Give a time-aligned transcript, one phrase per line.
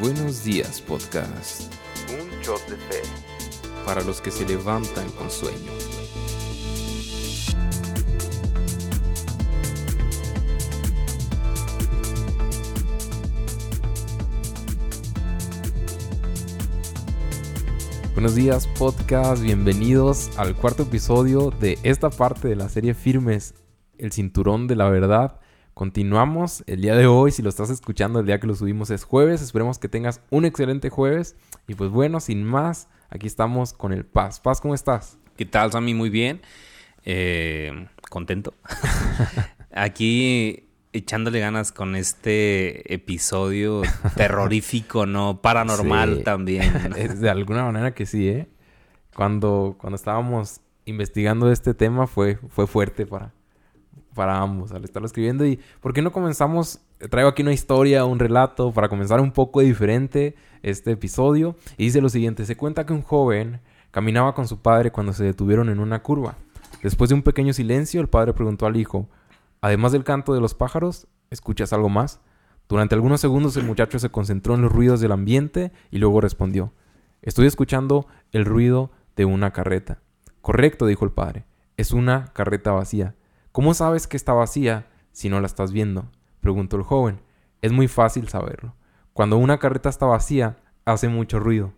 [0.00, 1.70] Buenos días, podcast.
[2.18, 3.02] Un shot de fe.
[3.84, 5.70] Para los que se levantan con sueño.
[18.14, 19.42] Buenos días, podcast.
[19.42, 23.54] Bienvenidos al cuarto episodio de esta parte de la serie Firmes,
[23.98, 25.40] el cinturón de la verdad.
[25.80, 29.04] Continuamos el día de hoy, si lo estás escuchando el día que lo subimos es
[29.04, 31.36] jueves, esperemos que tengas un excelente jueves
[31.66, 34.40] y pues bueno, sin más, aquí estamos con el Paz.
[34.40, 35.16] Paz, ¿cómo estás?
[35.38, 35.94] ¿Qué tal, Sammy?
[35.94, 36.42] Muy bien.
[37.06, 38.52] Eh, contento.
[39.74, 43.80] aquí echándole ganas con este episodio
[44.16, 45.40] terrorífico, ¿no?
[45.40, 46.74] Paranormal también.
[47.20, 48.50] de alguna manera que sí, ¿eh?
[49.16, 53.32] Cuando, cuando estábamos investigando este tema fue, fue fuerte para,
[54.14, 55.46] para ambos al estarlo escribiendo.
[55.46, 56.80] ¿Y por qué no comenzamos?
[57.10, 61.56] Traigo aquí una historia, un relato para comenzar un poco diferente este episodio.
[61.76, 65.24] Y dice lo siguiente, se cuenta que un joven caminaba con su padre cuando se
[65.24, 66.36] detuvieron en una curva.
[66.82, 69.08] Después de un pequeño silencio, el padre preguntó al hijo,
[69.60, 72.20] además del canto de los pájaros, ¿escuchas algo más?
[72.68, 76.72] Durante algunos segundos el muchacho se concentró en los ruidos del ambiente y luego respondió,
[77.20, 79.98] estoy escuchando el ruido de una carreta.
[80.40, 81.44] Correcto, dijo el padre,
[81.76, 83.14] es una carreta vacía.
[83.52, 86.08] ¿Cómo sabes que está vacía si no la estás viendo?
[86.40, 87.20] preguntó el joven.
[87.62, 88.76] Es muy fácil saberlo.
[89.12, 91.72] Cuando una carreta está vacía, hace mucho ruido,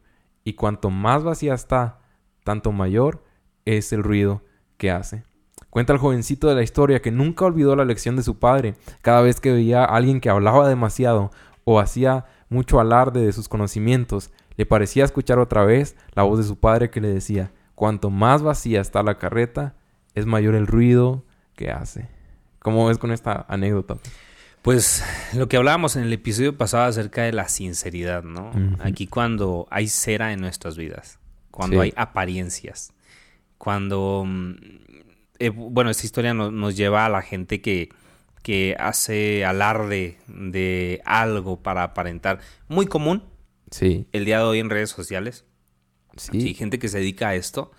[0.45, 2.01] y cuanto más vacía está,
[2.45, 3.25] tanto mayor
[3.65, 4.43] es el ruido
[4.77, 5.25] que hace.
[5.71, 8.75] Cuenta el jovencito de la historia que nunca olvidó la lección de su padre.
[9.01, 11.31] Cada vez que veía a alguien que hablaba demasiado
[11.65, 16.45] o hacía mucho alarde de sus conocimientos, le parecía escuchar otra vez la voz de
[16.45, 19.75] su padre que le decía, cuanto más vacía está la carreta,
[20.15, 22.09] es mayor el ruido que hace.
[22.59, 23.99] ¿Cómo es con esta anécdota?
[24.63, 28.53] Pues lo que hablábamos en el episodio pasado acerca de la sinceridad, ¿no?
[28.79, 31.19] Aquí cuando hay cera en nuestras vidas,
[31.51, 32.93] cuando hay apariencias,
[33.59, 34.25] cuando...
[34.27, 34.55] Mm,
[35.41, 37.89] eh, bueno, esta historia nos lleva a la gente que,
[38.45, 42.39] que hace alarde de algo para aparentar.
[42.69, 43.25] Muy común.
[43.73, 44.07] Sí.
[44.13, 45.45] El día de hoy en redes sociales.
[46.17, 46.55] Sí.
[46.55, 47.73] gente que se dedica a esto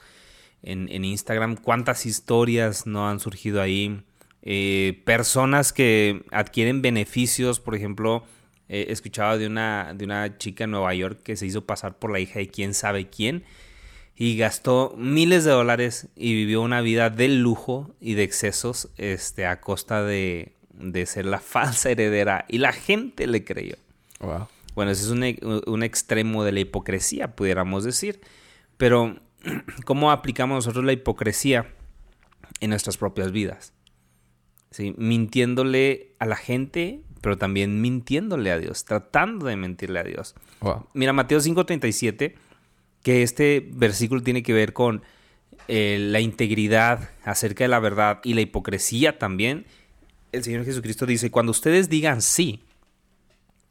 [0.63, 4.01] en, Instagram, cuántas historias no han surgido ahí.
[4.41, 8.23] Eh, personas que adquieren beneficios, por ejemplo,
[8.69, 12.11] he escuchaba de una, de una chica en Nueva York que se hizo pasar por
[12.11, 13.43] la hija de quién sabe quién
[14.15, 19.45] y gastó miles de dólares y vivió una vida de lujo y de excesos este,
[19.45, 23.75] a costa de, de ser la falsa heredera y la gente le creyó.
[24.75, 28.21] Bueno, ese es un, un extremo de la hipocresía, pudiéramos decir.
[28.77, 29.19] Pero
[29.85, 31.67] cómo aplicamos nosotros la hipocresía
[32.59, 33.73] en nuestras propias vidas.
[34.71, 34.95] ¿Sí?
[34.97, 40.35] Mintiéndole a la gente, pero también mintiéndole a Dios, tratando de mentirle a Dios.
[40.93, 42.35] Mira, Mateo 5:37,
[43.03, 45.03] que este versículo tiene que ver con
[45.67, 49.65] eh, la integridad acerca de la verdad y la hipocresía también.
[50.31, 52.63] El Señor Jesucristo dice, cuando ustedes digan sí,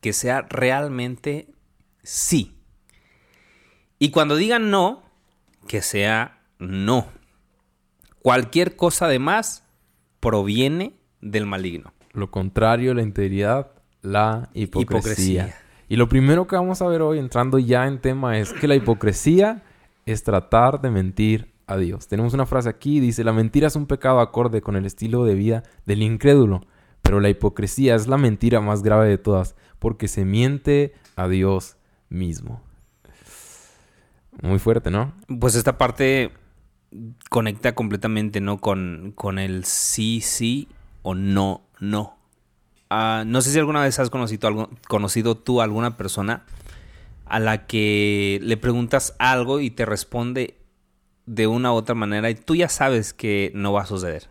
[0.00, 1.48] que sea realmente
[2.02, 2.54] sí.
[3.98, 5.02] Y cuando digan no,
[5.66, 7.06] que sea no.
[8.20, 9.64] Cualquier cosa de más
[10.20, 11.92] proviene del maligno.
[12.12, 15.54] Lo contrario, la integridad, la hipocresía.
[15.88, 18.74] Y lo primero que vamos a ver hoy, entrando ya en tema, es que la
[18.74, 19.62] hipocresía
[20.06, 22.08] es tratar de mentir a Dios.
[22.08, 25.34] Tenemos una frase aquí, dice, la mentira es un pecado acorde con el estilo de
[25.34, 26.60] vida del incrédulo,
[27.02, 31.76] pero la hipocresía es la mentira más grave de todas, porque se miente a Dios
[32.08, 32.62] mismo.
[34.42, 35.14] Muy fuerte, ¿no?
[35.40, 36.32] Pues esta parte
[37.30, 38.58] conecta completamente, ¿no?
[38.58, 40.68] Con, con el sí, sí
[41.02, 42.18] o no, no.
[42.90, 46.44] Ah, no sé si alguna vez has conocido, algo, conocido tú a alguna persona
[47.24, 50.58] a la que le preguntas algo y te responde
[51.24, 54.28] de una u otra manera y tú ya sabes que no va a suceder.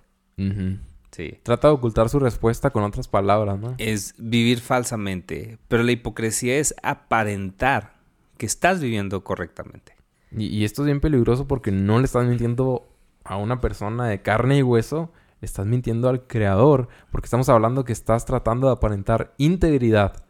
[1.11, 1.39] Sí.
[1.43, 3.75] Trata de ocultar su respuesta con otras palabras, ¿no?
[3.77, 7.95] Es vivir falsamente, pero la hipocresía es aparentar
[8.37, 10.00] que estás viviendo correctamente.
[10.35, 12.87] Y, esto es bien peligroso porque no le estás mintiendo
[13.23, 15.11] a una persona de carne y hueso,
[15.41, 20.23] le estás mintiendo al creador, porque estamos hablando que estás tratando de aparentar integridad.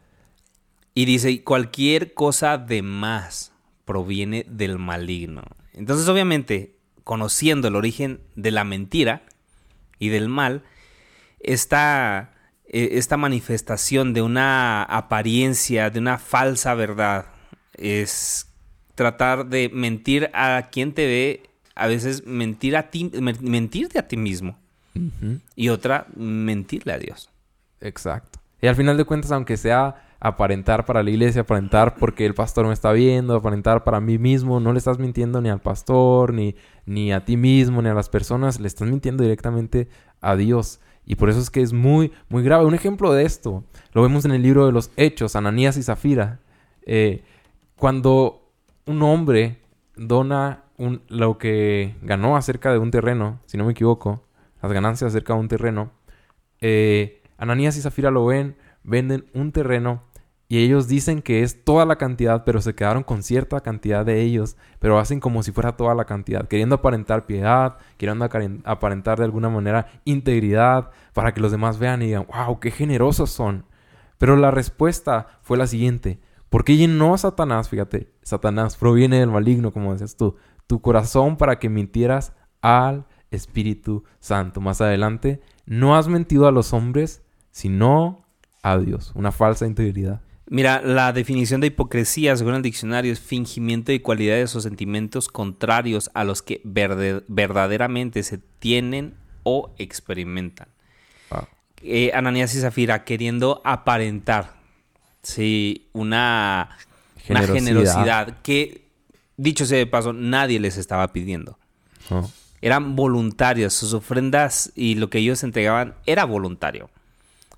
[0.94, 3.52] Y dice, cualquier cosa de más
[3.84, 5.42] proviene del maligno.
[5.72, 9.22] Entonces, obviamente, conociendo el origen de la mentira
[9.98, 10.64] y del mal,
[11.40, 12.34] esta,
[12.66, 17.26] e, esta manifestación de una apariencia, de una falsa verdad,
[17.74, 18.51] es
[18.94, 21.42] tratar de mentir a quien te ve,
[21.74, 23.10] a veces mentir a ti,
[23.40, 24.56] mentirte a ti mismo.
[25.56, 27.30] Y otra, mentirle a Dios.
[27.80, 28.40] Exacto.
[28.60, 32.66] Y al final de cuentas, aunque sea aparentar para la iglesia, aparentar porque el pastor
[32.66, 34.60] me está viendo, aparentar para mí mismo.
[34.60, 36.54] No le estás mintiendo ni al pastor, ni,
[36.86, 38.60] ni a ti mismo, ni a las personas.
[38.60, 39.88] Le estás mintiendo directamente
[40.20, 40.80] a Dios.
[41.04, 42.64] Y por eso es que es muy, muy grave.
[42.64, 46.38] Un ejemplo de esto lo vemos en el libro de los Hechos, Ananías y Zafira.
[46.86, 47.24] Eh,
[47.74, 48.41] cuando
[48.86, 49.58] un hombre
[49.96, 50.64] dona
[51.08, 54.24] lo que ganó acerca de un terreno, si no me equivoco,
[54.60, 55.92] las ganancias acerca de un terreno,
[56.60, 60.02] eh, Ananías y Zafira lo ven, venden un terreno
[60.52, 64.20] y ellos dicen que es toda la cantidad, pero se quedaron con cierta cantidad de
[64.20, 68.28] ellos, pero hacen como si fuera toda la cantidad, queriendo aparentar piedad, queriendo
[68.64, 73.30] aparentar de alguna manera integridad, para que los demás vean y digan, wow, qué generosos
[73.30, 73.64] son.
[74.18, 76.20] Pero la respuesta fue la siguiente,
[76.52, 77.70] ¿por qué llenó Satanás?
[77.70, 84.04] Fíjate, Satanás proviene del maligno, como decías tú, tu corazón para que mintieras al Espíritu
[84.20, 84.60] Santo.
[84.60, 88.26] Más adelante, no has mentido a los hombres, sino
[88.62, 90.20] a Dios, una falsa integridad.
[90.46, 96.10] Mira, la definición de hipocresía, según el diccionario, es fingimiento de cualidades o sentimientos contrarios
[96.12, 99.14] a los que verdaderamente se tienen
[99.44, 100.68] o experimentan.
[101.84, 104.61] Eh, Ananías y Zafira queriendo aparentar,
[105.22, 106.76] sí, una
[107.16, 107.54] generosidad.
[107.54, 108.88] generosidad que,
[109.36, 111.58] dicho sea de paso, nadie les estaba pidiendo.
[112.60, 116.90] Eran voluntarios, sus ofrendas y lo que ellos entregaban era voluntario.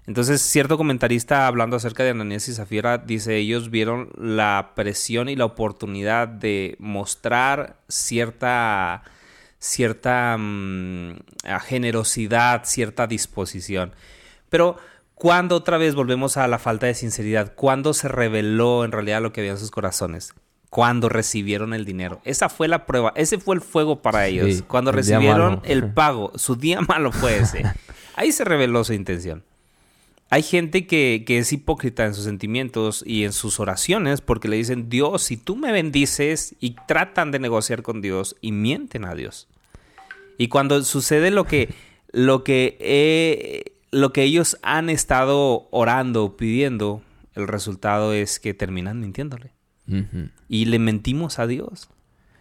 [0.06, 5.36] Entonces, cierto comentarista hablando acerca de Ananías y Zafira dice, ellos vieron la presión y
[5.36, 9.02] la oportunidad de mostrar cierta,
[9.58, 11.16] cierta mm,
[11.62, 13.92] generosidad, cierta disposición.
[14.50, 14.76] Pero,
[15.14, 17.54] ¿cuándo otra vez volvemos a la falta de sinceridad?
[17.54, 20.34] ¿Cuándo se reveló en realidad lo que había en sus corazones?
[20.70, 22.20] Cuando recibieron el dinero.
[22.24, 24.62] Esa fue la prueba, ese fue el fuego para ellos.
[24.66, 27.64] Cuando recibieron el pago, su día malo fue ese.
[28.16, 29.44] Ahí se reveló su intención.
[30.30, 34.88] Hay gente que, es hipócrita en sus sentimientos y en sus oraciones porque le dicen,
[34.88, 39.46] Dios, si tú me bendices y tratan de negociar con Dios y mienten a Dios.
[40.36, 41.72] Y cuando sucede lo que,
[42.10, 47.02] lo que, lo que ellos han estado orando, pidiendo,
[47.34, 49.52] el resultado es que terminan mintiéndole.
[50.48, 51.90] Y le mentimos a Dios.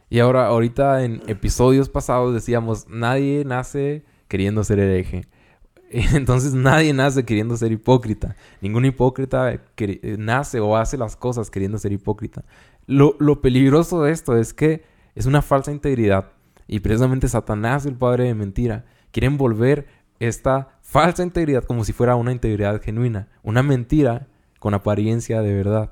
[0.09, 5.27] Y ahora, ahorita en episodios pasados decíamos, nadie nace queriendo ser hereje.
[5.91, 8.35] Entonces nadie nace queriendo ser hipócrita.
[8.61, 12.43] Ningún hipócrita eh, nace o hace las cosas queriendo ser hipócrita.
[12.87, 14.83] Lo, peligroso de esto es que
[15.15, 16.31] es una falsa integridad.
[16.67, 19.87] Y precisamente Satanás, el padre de mentira, quiere envolver
[20.19, 23.27] esta falsa integridad como si fuera una integridad genuina.
[23.41, 24.27] Una mentira
[24.59, 25.91] con apariencia de verdad.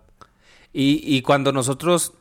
[0.73, 2.13] Y, y cuando nosotros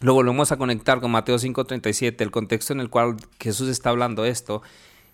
[0.00, 4.24] lo volvemos a conectar con Mateo 5:37, el contexto en el cual Jesús está hablando
[4.24, 4.62] esto,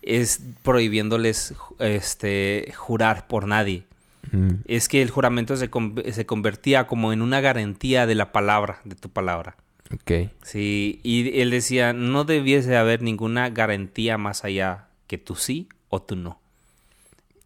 [0.01, 3.85] es prohibiéndoles este, jurar por nadie.
[4.31, 4.55] Mm.
[4.65, 5.69] Es que el juramento se,
[6.11, 9.55] se, convertía como en una garantía de la palabra, de tu palabra.
[9.93, 10.31] Ok.
[10.43, 16.01] Sí, y él decía, no debiese haber ninguna garantía más allá que tú sí o
[16.01, 16.39] tú no.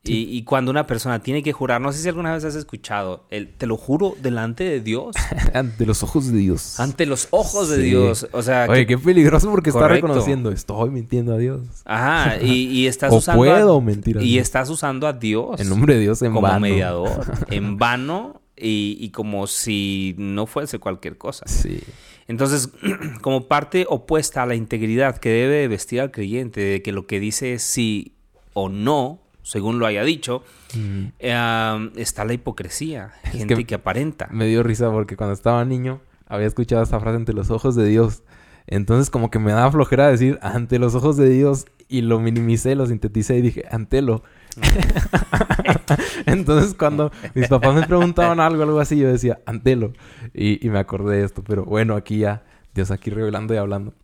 [0.06, 3.50] Y, cuando una persona tiene que jurar, no sé si alguna vez has escuchado, el,
[3.50, 5.16] te lo juro delante de Dios.
[5.54, 6.80] Ante los ojos de Dios.
[6.80, 8.28] Ante los ojos de Dios.
[8.32, 11.62] O sea, Oye, qué peligroso porque está reconociendo, estoy mintiendo a Dios.
[11.86, 13.44] Ajá, y, estás o usando.
[13.44, 15.60] puedo mentir a Y estás usando a Dios.
[15.60, 16.62] En nombre de Dios en como vano.
[16.62, 17.26] mediador.
[17.52, 21.46] en vano y, y, como si no fuese cualquier cosa.
[21.46, 21.82] Sí.
[22.28, 22.70] Entonces,
[23.22, 27.20] como parte opuesta a la integridad que debe vestir al creyente, de que lo que
[27.20, 28.16] dice es sí
[28.60, 30.44] o no según lo haya dicho,
[31.18, 34.28] eh, está la hipocresía, gente que, aparenta.
[34.32, 37.88] Me dio risa porque cuando estaba niño había escuchado esta frase ante los ojos de
[37.88, 38.22] Dios.
[38.68, 42.76] Entonces como que me daba flojera decir ante los ojos de Dios y lo minimicé,
[42.76, 44.22] lo sinteticé y dije antelo.
[46.28, 49.94] Entonces cuando mis papás me preguntaban algo, algo así, yo decía antelo.
[50.36, 51.44] Y, y me acordé de esto.
[51.44, 52.44] Pero bueno, aquí ya,
[52.76, 53.96] Dios aquí revelando y hablando.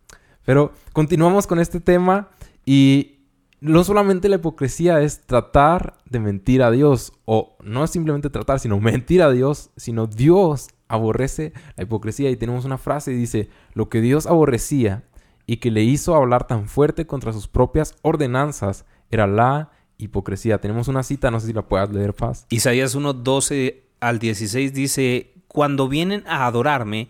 [0.44, 2.30] Pero continuamos con este tema
[2.64, 3.15] y
[3.60, 8.60] no solamente la hipocresía es tratar de mentir a Dios, o no es simplemente tratar,
[8.60, 12.30] sino mentir a Dios, sino Dios aborrece la hipocresía.
[12.30, 15.04] Y tenemos una frase y dice, lo que Dios aborrecía
[15.46, 20.60] y que le hizo hablar tan fuerte contra sus propias ordenanzas era la hipocresía.
[20.60, 22.46] Tenemos una cita, no sé si la puedas leer, Paz.
[22.50, 27.08] Isaías 1, 12 al 16 dice, cuando vienen a adorarme,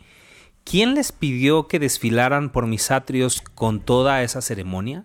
[0.64, 5.04] ¿quién les pidió que desfilaran por mis atrios con toda esa ceremonia?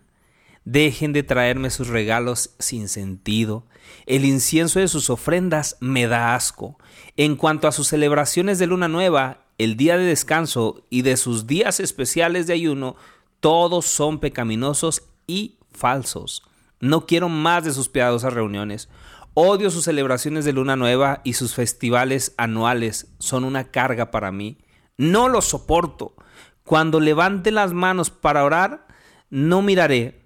[0.63, 3.65] Dejen de traerme sus regalos sin sentido.
[4.06, 6.77] El incienso de sus ofrendas me da asco.
[7.18, 11.48] En cuanto a sus celebraciones de luna nueva, el día de descanso y de sus
[11.48, 12.96] días especiales de ayuno,
[13.39, 16.44] todos son pecaminosos y falsos.
[16.80, 18.89] No quiero más de sus piadosas reuniones.
[19.34, 23.13] Odio sus celebraciones de luna nueva y sus festivales anuales.
[23.18, 24.58] Son una carga para mí.
[24.98, 26.15] No los soporto.
[26.63, 28.88] Cuando levante las manos para orar,
[29.30, 30.20] no miraré.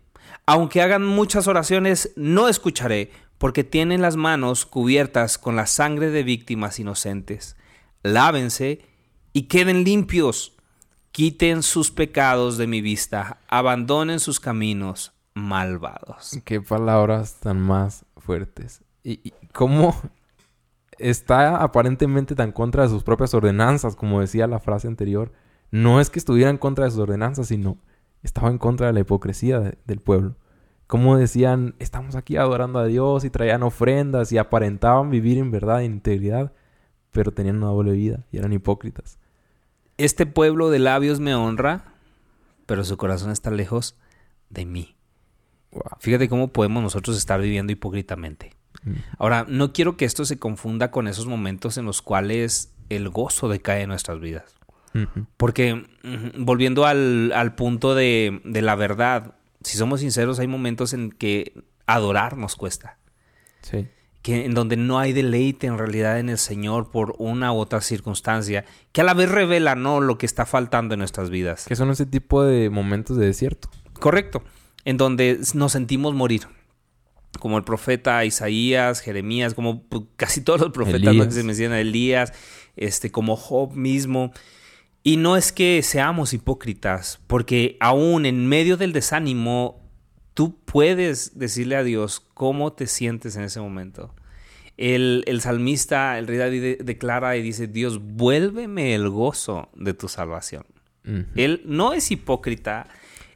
[0.47, 6.23] Aunque hagan muchas oraciones, no escucharé, porque tienen las manos cubiertas con la sangre de
[6.23, 7.57] víctimas inocentes.
[8.03, 8.81] Lávense
[9.33, 10.55] y queden limpios.
[11.11, 16.39] Quiten sus pecados de mi vista, abandonen sus caminos malvados.
[16.43, 18.83] Qué palabras tan más fuertes.
[19.03, 19.95] ¿Y, cómo
[20.97, 25.31] está aparentemente tan contra de sus propias ordenanzas, como decía la frase anterior?
[25.71, 27.77] No es que estuviera en contra de sus ordenanzas, sino
[28.25, 30.35] estaba en contra de la hipocresía del pueblo.
[30.87, 35.81] Como decían, estamos aquí adorando a Dios y traían ofrendas y aparentaban vivir en verdad
[35.81, 36.51] e integridad,
[37.11, 39.19] pero tenían una doble vida y eran hipócritas.
[39.97, 41.93] Este pueblo de labios me honra,
[42.65, 43.95] pero su corazón está lejos
[44.49, 44.95] de mí.
[45.99, 48.55] Fíjate cómo podemos nosotros estar viviendo hipócritamente.
[48.83, 48.93] Mm.
[49.19, 53.49] Ahora, no quiero que esto se confunda con esos momentos en los cuales el gozo
[53.49, 54.54] decae en nuestras vidas.
[55.37, 55.85] Porque,
[56.37, 61.53] volviendo al, punto de, de, la verdad, si somos sinceros, hay momentos en que
[61.85, 62.97] adorar nos cuesta.
[63.61, 63.87] Sí
[64.25, 67.79] que en donde no hay deleite en realidad en el Señor por una u otra
[67.81, 71.65] circunstancia, que a la vez revela no lo que está faltando en nuestras vidas.
[71.67, 73.69] Que son ese tipo de momentos de desierto.
[73.93, 74.41] Correcto,
[74.83, 76.47] en donde nos sentimos morir.
[77.39, 79.83] Como el profeta Isaías, Jeremías, como
[80.15, 82.33] casi todos los profetas que se mencionan, Elías,
[82.77, 84.31] este, como Job mismo.
[85.07, 89.87] Y no es que seamos hipócritas, porque aún en medio del desánimo
[90.33, 94.15] tú puedes decirle a Dios cómo te sientes en ese momento.
[94.77, 100.65] El, salmista, el rey David, declara y dice, Dios, vuélveme el gozo de tu salvación.
[101.35, 102.87] Él no es hipócrita.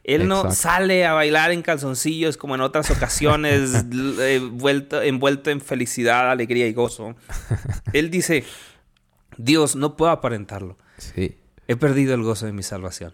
[0.02, 6.32] Él no sale a bailar en calzoncillos como en otras ocasiones, envuelto, envuelto en felicidad,
[6.32, 7.14] alegría y gozo.
[7.92, 8.42] Él dice,
[9.36, 10.76] Dios, no puedo aparentarlo.
[10.98, 11.36] Sí.
[11.70, 13.12] He perdido el gozo de mi salvación.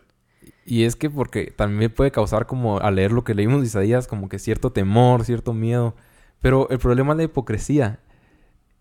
[0.64, 4.08] Y es que porque también puede causar como al leer lo que leímos de Isaías
[4.08, 5.94] como que cierto temor, cierto miedo.
[6.40, 8.00] Pero el problema es la hipocresía.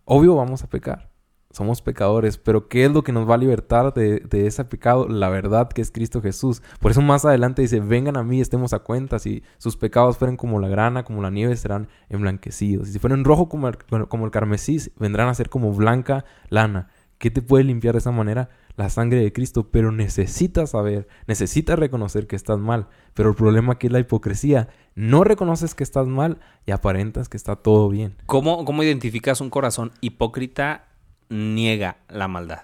[0.05, 1.09] Obvio vamos a pecar.
[1.51, 5.09] Somos pecadores, pero ¿qué es lo que nos va a libertar de, de, ese pecado?
[5.09, 6.63] La verdad que es Cristo Jesús.
[6.79, 9.19] Por eso más adelante dice, vengan a mí, estemos a cuenta.
[9.19, 12.87] Si sus pecados fueren como la grana, como la nieve, serán emblanquecidos.
[12.87, 13.77] Y si fueren rojo como el,
[14.07, 16.87] como el carmesí, vendrán a ser como blanca lana.
[17.17, 18.49] ¿Qué te puede limpiar de esa manera?
[18.77, 22.87] La sangre de Cristo, pero necesitas saber, necesitas reconocer que estás mal.
[23.13, 24.69] Pero el problema aquí es la hipocresía.
[24.95, 28.15] No reconoces que estás mal y aparentas que está todo bien.
[28.25, 30.87] ¿Cómo, cómo identificas un corazón hipócrita?
[31.29, 32.63] Niega la maldad.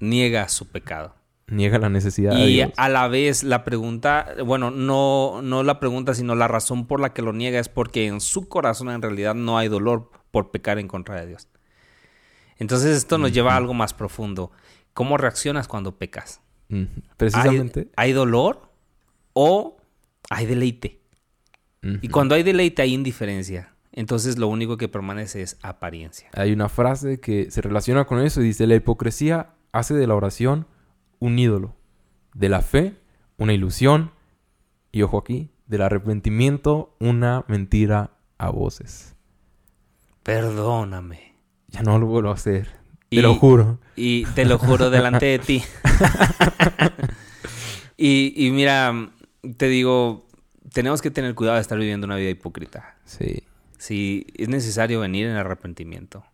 [0.00, 1.14] Niega su pecado.
[1.46, 2.70] Niega la necesidad y de Dios.
[2.76, 7.12] a la vez la pregunta, bueno, no, no la pregunta, sino la razón por la
[7.12, 10.78] que lo niega es porque en su corazón en realidad no hay dolor por pecar
[10.78, 11.48] en contra de Dios.
[12.56, 14.52] Entonces esto nos lleva a algo más profundo.
[14.94, 16.40] ¿Cómo reaccionas cuando pecas?
[17.16, 17.90] Precisamente.
[17.96, 18.72] ¿Hay, dolor
[19.32, 19.76] o
[20.30, 21.00] hay deleite?
[22.00, 23.74] Y cuando hay deleite hay indiferencia.
[23.92, 26.30] Entonces lo único que permanece es apariencia.
[26.32, 30.14] Hay una frase que se relaciona con eso y dice, la hipocresía hace de la
[30.14, 30.66] oración
[31.18, 31.76] un ídolo,
[32.32, 32.96] de la fe
[33.36, 34.12] una ilusión
[34.90, 39.14] y ojo aquí, del arrepentimiento una mentira a voces.
[40.22, 41.36] Perdóname.
[41.68, 42.83] Ya no lo vuelvo a hacer.
[43.10, 43.78] Te lo juro.
[43.96, 45.62] Y te lo juro delante de ti.
[47.96, 49.10] y, mira,
[49.56, 50.26] te digo,
[50.72, 52.96] tenemos que tener cuidado de estar viviendo una vida hipócrita.
[53.04, 53.42] Sí.
[53.78, 56.24] Sí, es necesario venir en arrepentimiento.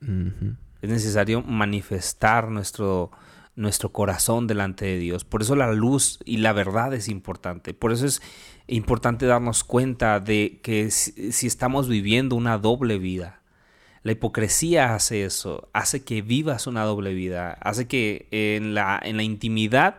[0.82, 3.10] Es necesario manifestar nuestro,
[3.56, 5.24] nuestro corazón delante de Dios.
[5.24, 7.74] Por eso la luz y la verdad es importante.
[7.74, 8.22] Por eso es
[8.68, 13.39] importante darnos cuenta de que si estamos viviendo una doble vida,
[14.02, 19.16] la hipocresía hace eso, hace que vivas una doble vida, hace que en la, en
[19.16, 19.98] la intimidad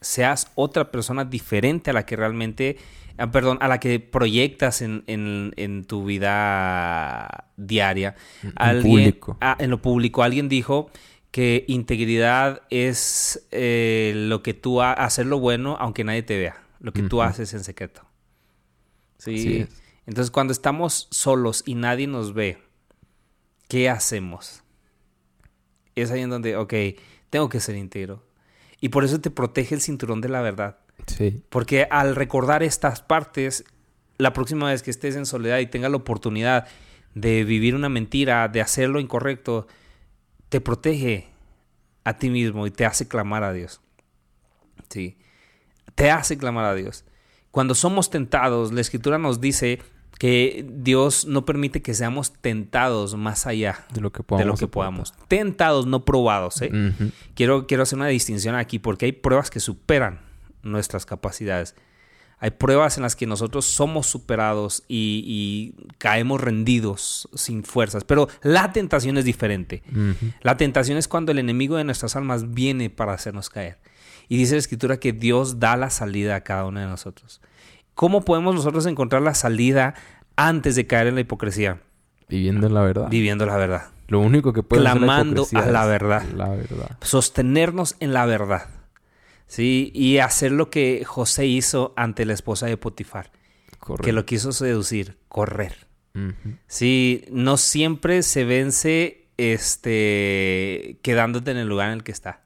[0.00, 2.76] seas otra persona diferente a la que realmente,
[3.18, 8.14] ah, perdón, a la que proyectas en, en, tu vida diaria.
[8.42, 9.36] En público.
[9.40, 10.22] Ah, en lo público.
[10.22, 10.90] Alguien dijo
[11.32, 16.92] que integridad es eh, lo que tú hacer lo bueno aunque nadie te vea, lo
[16.92, 18.02] que tú haces en secreto.
[19.18, 19.66] Sí.
[20.06, 22.58] Entonces cuando estamos solos y nadie nos ve,
[23.68, 24.62] ¿qué hacemos?
[25.94, 26.74] Es ahí en donde, ok,
[27.30, 28.24] tengo que ser íntegro.
[28.80, 30.78] Y por eso te protege el cinturón de la verdad.
[31.06, 31.42] Sí.
[31.48, 33.64] Porque al recordar estas partes,
[34.18, 36.66] la próxima vez que estés en soledad y tengas la oportunidad
[37.14, 39.66] de vivir una mentira, de hacer lo incorrecto,
[40.48, 41.28] te protege
[42.04, 43.80] a ti mismo y te hace clamar a Dios.
[44.88, 45.16] Sí.
[45.94, 47.04] Te hace clamar a Dios.
[47.50, 49.80] Cuando somos tentados, la escritura nos dice
[50.18, 54.46] que Dios no permite que seamos tentados más allá De lo que de podamos.
[54.46, 55.14] lo que podamos.
[55.28, 56.62] Tentados, no probados.
[56.62, 56.70] ¿eh?
[57.34, 60.20] Quiero, quiero hacer una distinción aquí porque hay pruebas que superan
[60.62, 61.74] nuestras capacidades.
[62.38, 68.02] Hay pruebas en las que nosotros somos superados y, y caemos rendidos sin fuerzas.
[68.04, 69.82] Pero la tentación es diferente.
[70.42, 73.78] La tentación es cuando el enemigo de nuestras almas viene para hacernos caer.
[74.28, 77.40] Y dice la escritura que Dios da la salida a cada uno de nosotros.
[77.94, 79.94] ¿Cómo podemos nosotros encontrar la salida
[80.36, 81.80] antes de caer en la hipocresía?
[82.28, 83.08] Viviendo en la verdad.
[83.08, 83.90] Viviendo la verdad.
[84.08, 86.22] Lo único que puede hacer la Clamando a la verdad.
[86.34, 86.96] La verdad.
[87.02, 88.68] sostenernos en la verdad.
[89.46, 89.90] ¿Sí?
[89.94, 93.30] Y hacer lo que José hizo ante la esposa de Potifar,
[94.02, 95.86] que lo quiso seducir, correr.
[96.66, 102.42] Sí, no siempre se vence este quedándote en el lugar en el que está.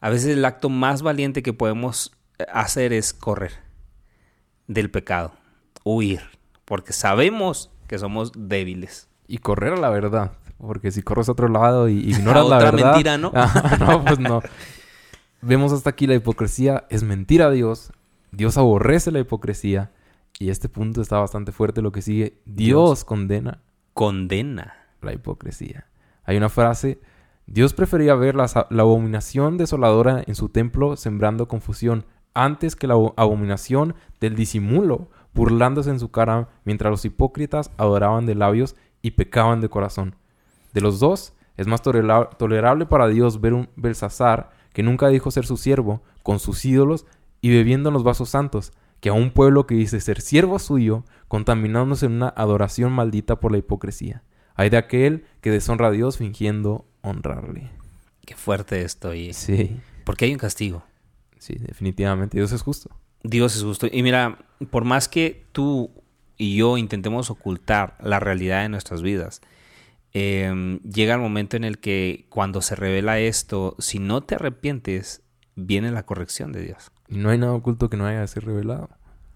[0.00, 2.12] A veces el acto más valiente que podemos
[2.52, 3.67] hacer es correr
[4.68, 5.32] del pecado,
[5.84, 6.20] huir,
[6.64, 9.08] porque sabemos que somos débiles.
[9.26, 10.32] Y correr a la verdad.
[10.58, 12.92] Porque si corres a otro lado y ignoras la Otra verdad.
[12.92, 13.32] mentira, ¿no?
[13.34, 14.40] Ah, no, pues no.
[15.40, 17.92] Vemos hasta aquí la hipocresía es mentira a Dios.
[18.32, 19.90] Dios aborrece la hipocresía.
[20.38, 21.82] Y este punto está bastante fuerte.
[21.82, 23.04] Lo que sigue, Dios, Dios.
[23.04, 23.60] condena
[23.94, 24.74] Condena.
[25.00, 25.86] la hipocresía.
[26.24, 27.00] Hay una frase,
[27.46, 32.04] Dios prefería ver la, la abominación desoladora en su templo sembrando confusión
[32.44, 38.26] antes que la abo- abominación del disimulo, burlándose en su cara mientras los hipócritas adoraban
[38.26, 40.16] de labios y pecaban de corazón.
[40.72, 45.30] De los dos, es más tolera- tolerable para Dios ver un Belsasar, que nunca dijo
[45.30, 47.06] ser su siervo, con sus ídolos
[47.40, 51.04] y bebiendo en los vasos santos, que a un pueblo que dice ser siervo suyo,
[51.28, 54.22] contaminándose en una adoración maldita por la hipocresía.
[54.54, 57.70] Hay de aquel que deshonra a Dios fingiendo honrarle.
[58.26, 59.32] Qué fuerte estoy.
[59.32, 60.82] Sí, Porque hay un castigo.
[61.38, 62.36] Sí, definitivamente.
[62.36, 62.90] Dios es justo.
[63.22, 63.86] Dios es justo.
[63.90, 64.38] Y mira,
[64.70, 65.90] por más que tú
[66.36, 69.40] y yo intentemos ocultar la realidad de nuestras vidas,
[70.14, 75.22] eh, llega el momento en el que cuando se revela esto, si no te arrepientes,
[75.54, 76.90] viene la corrección de Dios.
[77.08, 78.90] No hay nada oculto que no haya de ser revelado.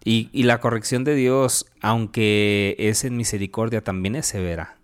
[0.05, 4.79] Y, y la corrección de Dios, aunque es en misericordia, también es severa.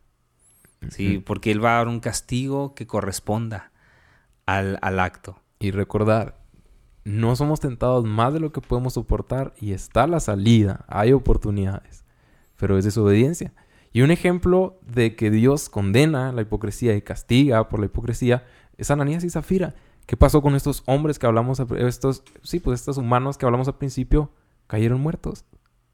[0.91, 1.19] ¿sí?
[1.19, 3.73] Porque Él va a dar un castigo que corresponda
[4.47, 5.41] al, al acto.
[5.59, 6.37] Y recordar,
[7.09, 12.05] no somos tentados más de lo que podemos soportar y está la salida, hay oportunidades,
[12.57, 13.55] pero es desobediencia.
[13.93, 18.45] Y un ejemplo de que Dios condena la hipocresía y castiga por la hipocresía
[18.77, 19.75] es Ananías y Zafira.
[20.07, 23.77] ¿Qué pasó con estos hombres que hablamos, estos, sí, pues estos humanos que hablamos al
[23.77, 24.31] principio?
[24.67, 25.45] Cayeron muertos,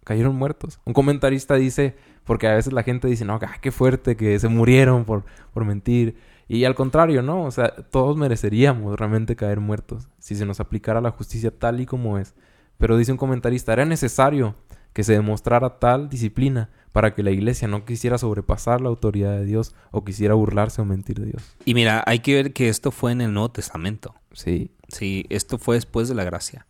[0.05, 0.81] cayeron muertos.
[0.85, 4.49] Un comentarista dice, porque a veces la gente dice, no, ah, qué fuerte que se
[4.49, 6.17] murieron por, por mentir.
[6.49, 7.45] Y al contrario, ¿no?
[7.45, 11.87] O sea, todos mereceríamos realmente caer muertos si se nos aplicara la justicia tal y
[11.87, 12.35] como es.
[12.79, 14.55] Pero dice un comentarista, era necesario
[14.93, 19.45] que se demostrara tal disciplina para que la iglesia no quisiera sobrepasar la autoridad de
[19.45, 21.57] Dios o quisiera burlarse o mentir de Dios.
[21.65, 24.15] Y mira, hay que ver que esto fue en el Nuevo Testamento.
[24.33, 24.71] Sí.
[24.89, 26.67] Sí, esto fue después de la gracia.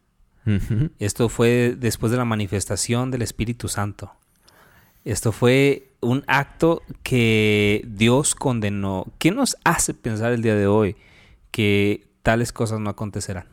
[0.99, 4.13] Esto fue después de la manifestación del Espíritu Santo.
[5.05, 9.07] Esto fue un acto que Dios condenó.
[9.19, 10.97] ¿Qué nos hace pensar el día de hoy
[11.51, 13.49] que tales cosas no acontecerán?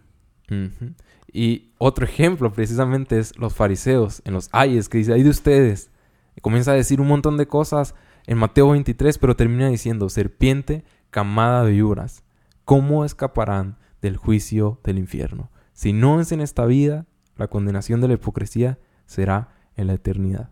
[1.31, 5.91] Y otro ejemplo precisamente es los fariseos en los ayes que dice, ay de ustedes.
[6.35, 7.95] Y comienza a decir un montón de cosas
[8.27, 12.23] en Mateo 23, pero termina diciendo, serpiente, camada de víboras,
[12.63, 15.51] ¿cómo escaparán del juicio del infierno?
[15.73, 20.51] Si no es en esta vida, la condenación de la hipocresía será en la eternidad.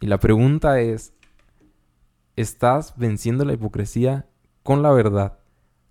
[0.00, 1.12] Y la pregunta es,
[2.36, 4.26] ¿estás venciendo la hipocresía
[4.62, 5.38] con la verdad?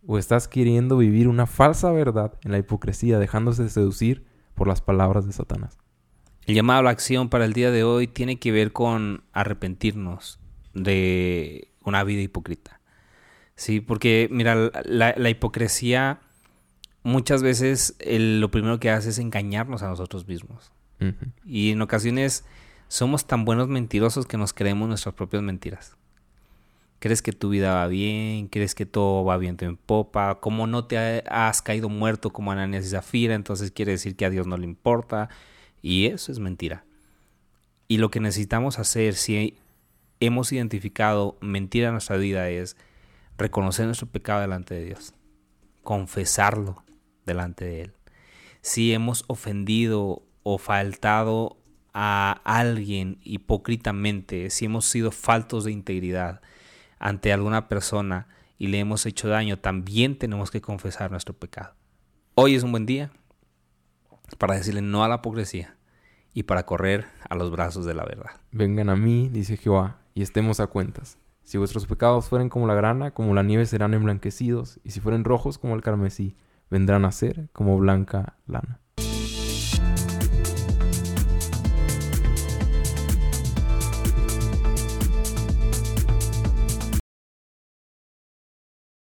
[0.06, 5.26] ¿O estás queriendo vivir una falsa verdad en la hipocresía, dejándose seducir por las palabras
[5.26, 5.78] de Satanás?
[6.46, 10.40] El llamado a la acción para el día de hoy tiene que ver con arrepentirnos
[10.76, 12.80] de una vida hipócrita.
[13.56, 16.20] Sí, porque mira, la, la hipocresía
[17.02, 20.72] muchas veces el- lo primero que hace es engañarnos a nosotros mismos.
[21.46, 22.46] Y en ocasiones
[22.88, 25.98] somos tan buenos mentirosos que nos creemos nuestras propias mentiras.
[27.00, 30.86] Crees que tu vida va bien, crees que todo va viento en popa, como no
[30.86, 34.48] te ha- has caído muerto como Ananías y Zafira, entonces quiere decir que a Dios
[34.48, 35.30] no le importa.
[35.82, 36.84] Y eso es mentira.
[37.88, 39.58] Y lo que necesitamos hacer si
[40.20, 42.76] hemos identificado mentira en nuestra vida es
[43.38, 45.14] reconocer nuestro pecado delante de Dios,
[45.84, 46.84] confesarlo
[47.26, 47.94] delante de Él.
[48.62, 51.58] Si hemos ofendido o faltado
[51.98, 56.42] a alguien hipócritamente, si hemos sido faltos de integridad
[57.00, 58.28] ante alguna persona
[58.58, 61.74] y le hemos hecho daño, también tenemos que confesar nuestro pecado.
[62.36, 63.12] Hoy es un buen día
[64.38, 65.78] para decirle no a la hipocresía
[66.34, 68.42] y para correr a los brazos de la verdad.
[68.52, 71.18] Vengan a mí, dice Jehová, y estemos a cuentas.
[71.44, 75.24] Si vuestros pecados fueren como la grana, como la nieve serán emblanquecidos, y si fueren
[75.24, 76.36] rojos como el carmesí,
[76.70, 78.82] vendrán a ser como blanca lana.